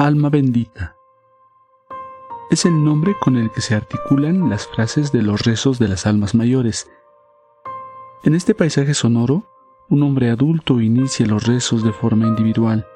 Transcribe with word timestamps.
Alma 0.00 0.30
bendita. 0.30 0.94
Es 2.50 2.64
el 2.64 2.82
nombre 2.82 3.14
con 3.20 3.36
el 3.36 3.50
que 3.50 3.60
se 3.60 3.74
articulan 3.74 4.48
las 4.48 4.66
frases 4.68 5.12
de 5.12 5.22
los 5.22 5.44
rezos 5.44 5.78
de 5.78 5.88
las 5.88 6.06
almas 6.06 6.34
mayores. 6.34 6.90
En 8.24 8.34
este 8.34 8.54
paisaje 8.54 8.94
sonoro, 8.94 9.46
un 9.90 10.02
hombre 10.02 10.30
adulto 10.30 10.80
inicia 10.80 11.26
los 11.26 11.46
rezos 11.46 11.84
de 11.84 11.92
forma 11.92 12.26
individual 12.26 12.86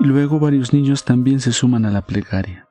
y 0.00 0.04
luego 0.04 0.38
varios 0.40 0.72
niños 0.72 1.04
también 1.04 1.40
se 1.40 1.52
suman 1.52 1.86
a 1.86 1.90
la 1.90 2.02
plegaria. 2.02 2.68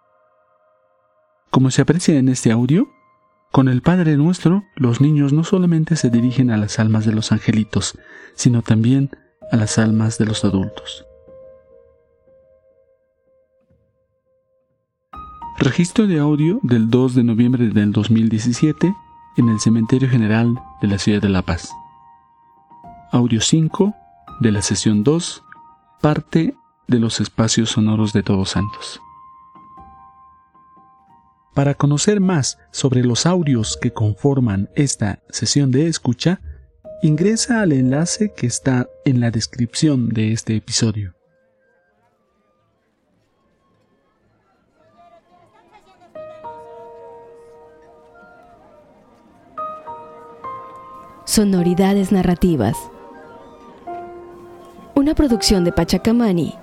Como 1.50 1.72
se 1.72 1.82
aprecia 1.82 2.16
en 2.18 2.30
este 2.30 2.52
audio, 2.52 2.93
con 3.54 3.68
el 3.68 3.84
Padre 3.84 4.18
nuestro, 4.18 4.66
los 4.76 5.00
niños 5.00 5.32
no 5.32 5.44
solamente 5.44 5.96
se 5.96 6.10
dirigen 6.10 6.50
a 6.50 6.58
las 6.58 6.80
almas 6.80 7.06
de 7.06 7.14
los 7.14 7.32
angelitos, 7.32 7.96
sino 8.34 8.64
también 8.64 9.12
a 9.52 9.58
las 9.58 9.78
almas 9.78 10.18
de 10.18 10.26
los 10.26 10.44
adultos. 10.44 11.06
Registro 15.60 16.08
de 16.08 16.18
audio 16.18 16.60
del 16.64 16.90
2 16.90 17.14
de 17.14 17.24
noviembre 17.24 17.68
del 17.68 17.92
2017 17.92 18.92
en 19.38 19.50
el 19.50 19.60
Cementerio 19.60 20.10
General 20.10 20.52
de 20.82 20.88
la 20.88 20.98
Ciudad 20.98 21.22
de 21.22 21.30
La 21.30 21.44
Paz. 21.44 21.70
Audio 23.12 23.40
5 23.40 23.94
de 24.40 24.52
la 24.52 24.64
sesión 24.64 25.04
2, 25.04 25.44
parte 26.02 26.56
de 26.88 27.00
los 27.00 27.22
espacios 27.22 27.70
sonoros 27.70 28.14
de 28.14 28.24
Todos 28.24 28.50
Santos. 28.50 29.00
Para 31.54 31.76
conocer 31.76 32.20
más 32.20 32.58
sobre 32.72 33.04
los 33.04 33.28
audios 33.28 33.78
que 33.80 33.94
conforman 33.94 34.70
esta 34.74 35.20
sesión 35.30 35.70
de 35.70 35.88
escucha, 35.88 36.42
ingresa 37.04 37.62
al 37.62 37.74
enlace 37.74 38.34
que 38.36 38.48
está 38.48 38.88
en 39.06 39.20
la 39.20 39.30
descripción 39.30 40.10
de 40.10 40.32
este 40.32 40.56
episodio. 40.56 41.14
Sonoridades 51.26 52.12
narrativas. 52.12 52.76
Una 54.96 55.14
producción 55.14 55.64
de 55.64 55.72
Pachacamani 55.72 56.56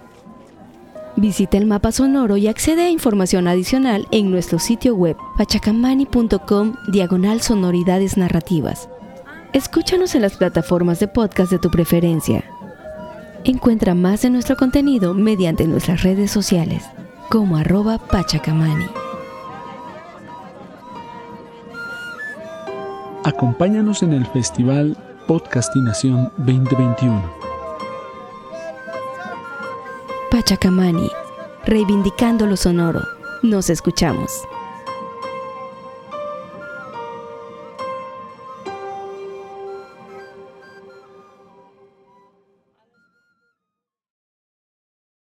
Visita 1.21 1.59
el 1.59 1.67
mapa 1.67 1.93
sonoro 1.93 2.39
y 2.39 2.47
accede 2.49 2.87
a 2.87 2.91
información 2.91 3.47
adicional 3.47 4.09
en 4.11 4.31
nuestro 4.31 4.59
sitio 4.59 4.95
web 4.97 5.19
pachacamani.com 5.37 6.73
diagonal 6.91 7.43
sonoridades 7.43 8.17
narrativas. 8.17 8.89
Escúchanos 9.53 10.15
en 10.15 10.23
las 10.23 10.39
plataformas 10.39 10.99
de 10.99 11.09
podcast 11.09 11.51
de 11.53 11.59
tu 11.59 11.71
preferencia. 11.71 12.43
Encuentra 13.45 13.95
más 13.95 14.23
de 14.23 14.31
nuestro 14.31 14.57
contenido 14.57 15.13
mediante 15.13 15.67
nuestras 15.67 16.03
redes 16.05 16.31
sociales 16.31 16.87
como 17.29 17.59
arroba 17.59 17.99
pachacamani. 17.99 18.87
Acompáñanos 23.25 24.03
en 24.03 24.15
el 24.15 24.25
Festival 24.25 24.97
Podcastinación 25.29 26.33
2021 26.39 27.50
Chacamani, 30.43 31.11
reivindicando 31.65 32.47
lo 32.47 32.57
sonoro. 32.57 33.01
Nos 33.43 33.71
escuchamos. 33.71 34.50